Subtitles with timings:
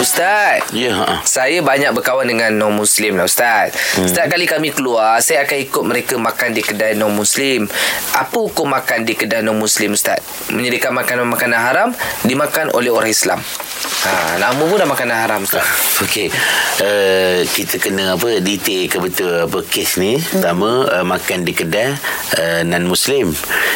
[0.00, 0.64] Ustaz.
[0.72, 1.20] Ya, ha.
[1.28, 3.76] Saya banyak berkawan dengan non-Muslim lah Ustaz.
[4.00, 4.08] Hmm.
[4.08, 7.68] Setiap kali kami keluar, saya akan ikut mereka makan di kedai non-Muslim.
[8.16, 10.24] Apa hukum makan di kedai non-Muslim Ustaz?
[10.48, 11.88] Menyediakan makanan-makanan haram
[12.24, 13.44] dimakan oleh orang Islam.
[14.00, 15.60] Ha, lama pun dah makanan haram Ustaz.
[16.00, 16.32] Okey.
[16.80, 20.16] Uh, kita kena apa detail ke betul apa kes ni.
[20.16, 22.00] Pertama uh, makan di kedai
[22.40, 23.28] uh, non muslim.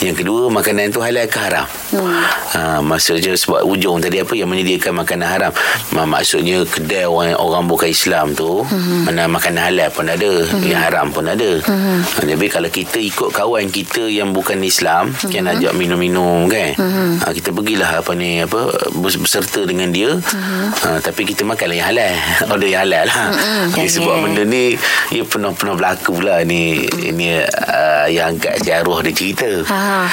[0.00, 1.68] Yang kedua makanan tu halal ke haram.
[1.92, 2.24] Hmm.
[2.56, 5.52] Uh, maksudnya sebab ujung tadi apa yang menyediakan makanan haram.
[5.92, 9.12] Ma- maksudnya kedai orang orang bukan Islam tu hmm.
[9.12, 10.64] mana makanan halal pun ada, hmm.
[10.64, 11.60] yang haram pun ada.
[11.60, 12.00] Hmm.
[12.00, 15.28] Uh, jadi kalau kita ikut kawan kita yang bukan Islam hmm.
[15.28, 16.72] yang ajak minum-minum kan.
[16.80, 17.20] Hmm.
[17.20, 20.05] Uh, kita pergilah apa ni apa berserta dengan dia.
[20.14, 20.70] Hmm.
[20.84, 22.14] Uh, tapi kita makanlah yang halal.
[22.54, 23.34] Order yang halal lah.
[23.34, 23.64] Hmm.
[23.74, 24.78] Okay, sebab benda ni
[25.10, 29.50] ia pernah pernah berlaku pula ni ini uh, yang angkat si arwah dia cerita.
[29.66, 30.06] Ha.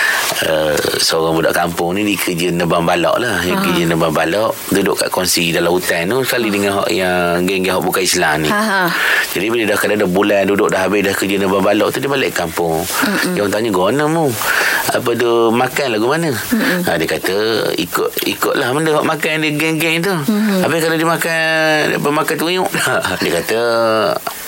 [0.44, 3.42] Uh, seorang budak kampung ni dia kerja nebang balak lah.
[3.44, 3.62] Ha.
[3.62, 7.84] kerja nebang balak duduk kat kongsi dalam hutan tu sekali dengan hak yang geng-geng hak
[7.86, 8.50] bukan Islam ni.
[8.50, 8.84] Ha, ha.
[9.34, 12.10] Jadi bila dah kadang dah bulan duduk dah habis dah kerja nebang balak tu dia
[12.10, 12.82] balik kampung.
[12.82, 13.34] Mm-mm.
[13.38, 14.28] Dia orang tanya gona mu.
[14.94, 16.30] Apa tu makan lagu mana?
[16.86, 17.36] Ha, dia kata
[17.74, 20.14] ikut ikutlah benda hak makan dia geng-geng tu.
[20.14, 20.62] Mm-hmm.
[20.62, 21.38] Habis kalau dia makan
[21.98, 22.68] apa makan tuyuk.
[23.20, 23.62] dia kata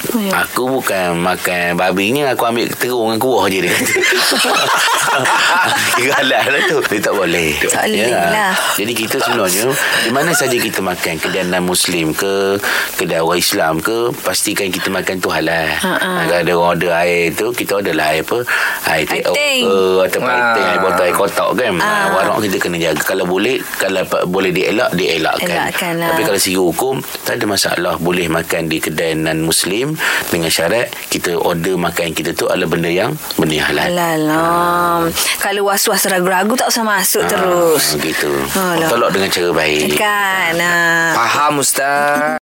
[0.06, 0.30] Tuyuk.
[0.30, 3.94] Aku bukan makan babi ni Aku ambil terung dengan kuah je dia kata
[5.96, 7.68] Kira halal lah tu Dia tak boleh Ya.
[7.72, 8.54] Tak boleh lah.
[8.76, 9.66] Jadi kita sebenarnya
[10.06, 12.60] Di mana saja kita makan Kedai non-Muslim ke
[12.96, 15.66] Kedai orang Islam ke Pastikan kita makan tu halal.
[15.82, 18.38] Kalau ada orang order air tu Kita order lah air apa
[18.88, 19.62] Air take teng.
[19.64, 20.56] ke Ataupun Ah.
[20.68, 22.12] Air botol air kotak kan Ah.
[22.12, 26.10] Warung kita kena jaga Kalau boleh Kalau boleh dielak Dielakkan Elakkan lah.
[26.12, 29.96] Tapi kalau segi hukum Tak ada masalah Boleh makan di kedai non-Muslim
[30.28, 34.98] Dengan syarat Kita order makan kita tu Adalah benda yang Benda yang halal Halal lah.
[35.38, 37.94] Kalau was-was ragu-ragu tak usah masuk terus.
[37.94, 38.88] ah, Gitu Alah.
[38.88, 40.54] Tolak dengan cara baik Kan.
[40.56, 40.74] Ha.
[41.16, 42.34] Faham Ustaz.